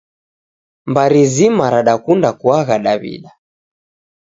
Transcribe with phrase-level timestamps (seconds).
[0.89, 3.31] Mbari zima radakunda kuagha Daw'ida.